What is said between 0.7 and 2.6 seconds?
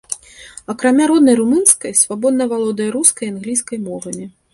Акрамя роднай румынскай, свабодна